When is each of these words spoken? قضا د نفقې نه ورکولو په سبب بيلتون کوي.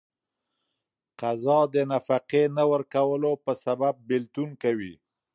قضا 1.19 1.59
د 1.73 1.75
نفقې 1.91 2.43
نه 2.57 2.63
ورکولو 2.71 3.31
په 3.43 3.51
سبب 3.65 3.93
بيلتون 4.09 4.49
کوي. 4.63 4.93